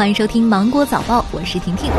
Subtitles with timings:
[0.00, 1.90] 欢迎收听芒果早报，我是婷婷。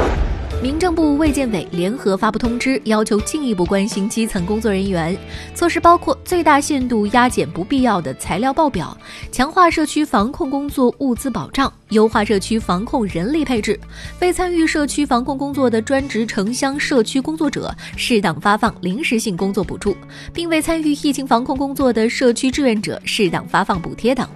[0.60, 5.16] 民政部、卫健委联合发布通知，要求进一步关心基层工作人员。
[5.54, 8.98] 措施包括最大限度压减不必要的材料报表，
[9.32, 13.80] 强化社区防控工作物资保障，优化社区防控人力配置。
[14.20, 19.96] 未参与社区防控工作的专职城乡社区工作者，适当发放临时性工作补助，
[20.34, 24.28] 并未参与疫情防控工作的社区志愿者，适当发放补贴等。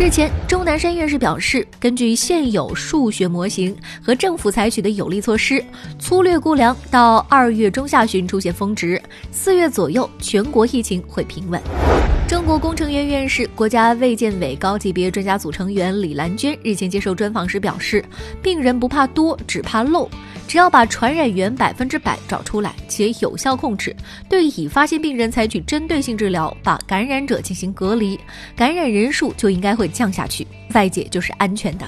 [0.00, 5.62] 日前，钟南山院士表示，根据现有数学模型和政府采取的有力措施，
[5.98, 9.00] 粗略估量，到二月中下旬出现峰值，
[9.30, 11.60] 四月左右全国疫情会平稳。
[12.30, 18.04] 中国工程院院士、国家卫健委高级别专家组成员李兰娟日前接受专访时表示，
[18.40, 20.08] 病人不怕多，只怕漏。
[20.46, 23.94] 只要把传染源百分之百找出来且有效控制，
[24.28, 28.16] 对已发现病人采取针对性治疗，把感染者进行隔离，
[28.54, 31.86] 感染人数就应该会降下去，外界就是安全的。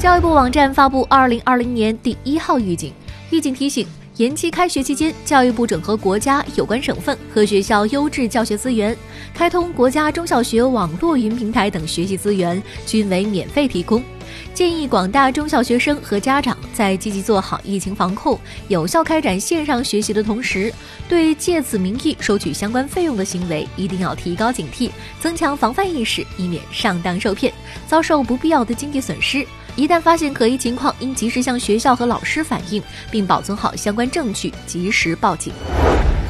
[0.00, 2.92] 教育部网站发布二零二零年第一号预警，
[3.30, 3.86] 预警提醒。
[4.18, 8.96] 延期开学期间，教育部整合国家有关省份和学校优质教学资源，
[9.32, 14.02] 开通国家中小学网络云平台等学习资源均为免费提供。
[14.52, 20.74] 建议广大中小学生和家长在积极做好疫情防控、有效开展线上学习的同时，
[21.08, 27.52] 对借此名义收取相关费用的行为一定要提高警惕，增强防范意识，以免上当受骗，
[27.86, 29.46] 遭受不必要的经济损失。
[29.78, 35.52] 一旦发现可疑情况，应及时向学校和老师反映，并保存好相关证据，及时报警。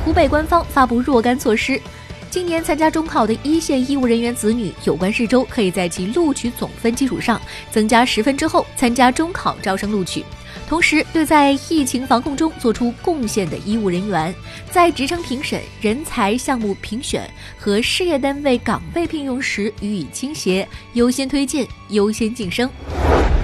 [0.04, 1.80] 湖北官方发布若干措施，
[2.28, 7.40] 今年参加中考的一线医务人员子女，有关市州可以在其录取总分基础上
[7.70, 10.22] 增加十分之后参加中考招生录取。
[10.68, 14.34] 同时，对在疫情防控中做出贡献的医务人员，
[14.70, 17.26] 在职称评审、人才项目评选
[17.58, 22.68] 和事业单位岗位聘用时予以倾斜，优先推荐、优先晋升。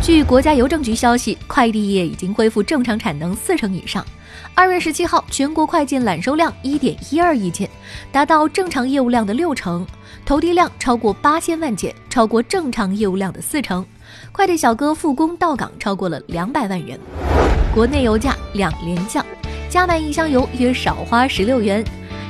[0.05, 4.05] 据国家邮政局消息，快递业已经恢复正常产能四成以上。
[4.55, 7.67] 二月十七号，全国快件揽收量一点一二亿件，
[8.13, 9.87] 达到正常业务量的六成，
[10.27, 13.83] 投递量超过八千万件，超过正常业务量的四成。
[14.31, 17.01] 快递小哥复工到岗超过了两百万人。
[17.75, 19.25] 国内油价两连降，
[19.71, 21.83] 加满一箱油约少花十六元。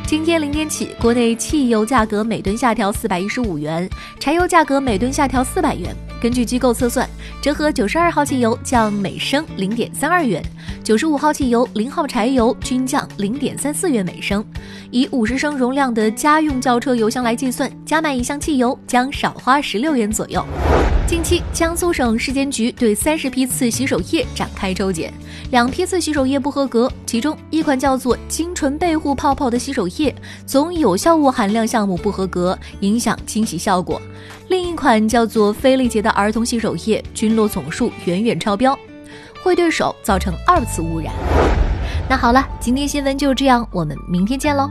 [0.06, 5.92] 今天零点起，国内汽油价格每吨下调四百一十五元，柴油价格每吨下调四百元。
[6.24, 7.06] 根据机构测算，
[7.42, 10.42] 折合九十二号汽油降每升零点三二元，
[10.82, 14.42] 九十五号汽油、零号柴油均降零点三四元每升。
[14.90, 20.42] 以五十升容量的家用轿车油箱来计算，加满一箱汽油将少花十六元左右。
[21.14, 25.14] 近期，江苏省市监局对三十批次洗手液展开抽检，
[25.52, 30.12] 两批次洗手液不合格，其中一款叫做精纯倍护泡泡的洗手液
[30.44, 33.96] 总有效物含量项目不合格，影响清洗效果；
[34.48, 38.76] 另一款叫做菲力洁的儿童洗手液菌落总数远远超标，
[39.40, 41.14] 会对手造成二次污染。
[42.10, 44.68] 那好了，今天新闻就这样，我们明天见喽。